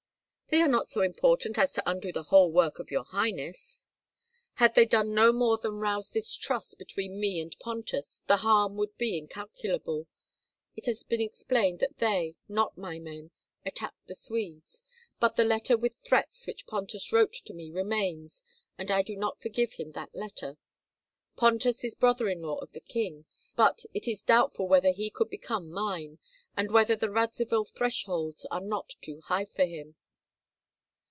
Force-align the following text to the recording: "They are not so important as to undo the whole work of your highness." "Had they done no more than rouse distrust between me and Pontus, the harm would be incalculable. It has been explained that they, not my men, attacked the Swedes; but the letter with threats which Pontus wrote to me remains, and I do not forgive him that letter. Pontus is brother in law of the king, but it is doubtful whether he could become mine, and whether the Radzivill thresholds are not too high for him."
"They 0.53 0.61
are 0.61 0.67
not 0.67 0.85
so 0.85 0.99
important 1.01 1.57
as 1.57 1.71
to 1.75 1.89
undo 1.89 2.11
the 2.11 2.23
whole 2.23 2.51
work 2.51 2.77
of 2.77 2.91
your 2.91 3.05
highness." 3.05 3.85
"Had 4.55 4.75
they 4.75 4.85
done 4.85 5.13
no 5.13 5.31
more 5.31 5.57
than 5.57 5.79
rouse 5.79 6.11
distrust 6.11 6.77
between 6.77 7.17
me 7.21 7.39
and 7.39 7.57
Pontus, 7.59 8.21
the 8.27 8.35
harm 8.35 8.75
would 8.75 8.97
be 8.97 9.17
incalculable. 9.17 10.07
It 10.75 10.87
has 10.87 11.03
been 11.03 11.21
explained 11.21 11.79
that 11.79 11.99
they, 11.99 12.35
not 12.49 12.77
my 12.77 12.99
men, 12.99 13.31
attacked 13.65 14.05
the 14.07 14.13
Swedes; 14.13 14.83
but 15.21 15.37
the 15.37 15.45
letter 15.45 15.77
with 15.77 15.95
threats 15.95 16.45
which 16.45 16.67
Pontus 16.67 17.13
wrote 17.13 17.31
to 17.31 17.53
me 17.53 17.71
remains, 17.71 18.43
and 18.77 18.91
I 18.91 19.03
do 19.03 19.15
not 19.15 19.41
forgive 19.41 19.75
him 19.75 19.93
that 19.93 20.13
letter. 20.13 20.57
Pontus 21.37 21.81
is 21.85 21.95
brother 21.95 22.27
in 22.27 22.41
law 22.41 22.57
of 22.57 22.73
the 22.73 22.81
king, 22.81 23.23
but 23.55 23.85
it 23.93 24.05
is 24.05 24.21
doubtful 24.21 24.67
whether 24.67 24.91
he 24.91 25.09
could 25.09 25.29
become 25.29 25.71
mine, 25.71 26.19
and 26.57 26.71
whether 26.71 26.97
the 26.97 27.09
Radzivill 27.09 27.63
thresholds 27.63 28.45
are 28.51 28.59
not 28.59 28.95
too 28.99 29.21
high 29.21 29.45
for 29.45 29.63
him." 29.63 29.95